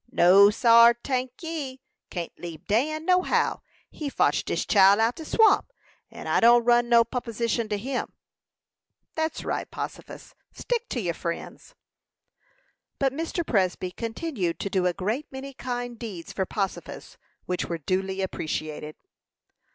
"No, 0.11 0.49
sar, 0.49 0.95
tank 0.95 1.29
ye; 1.43 1.79
can't 2.09 2.31
leabe 2.39 2.65
Dan, 2.65 3.05
no 3.05 3.21
how; 3.21 3.61
he 3.91 4.09
fotched 4.09 4.47
dis 4.47 4.65
chile 4.65 4.99
out 4.99 5.09
of 5.09 5.13
de 5.13 5.25
swamp, 5.25 5.71
and 6.09 6.27
I 6.27 6.39
don't 6.39 6.65
run 6.65 6.89
no 6.89 7.03
popposition 7.03 7.69
to 7.69 7.77
him." 7.77 8.11
"That's 9.13 9.45
right, 9.45 9.69
Possifus; 9.69 10.33
stick 10.53 10.89
to 10.89 10.99
your 10.99 11.13
friends." 11.13 11.75
But 12.97 13.13
Mr. 13.13 13.45
Presby 13.45 13.91
continued 13.91 14.59
to 14.61 14.71
do 14.71 14.87
a 14.87 14.93
great 14.93 15.31
many 15.31 15.53
kind 15.53 15.99
deeds 15.99 16.33
for 16.33 16.47
"Possifus," 16.47 17.17
which 17.45 17.65
were 17.65 17.77
duly 17.77 18.21
appreciated. 18.23 18.95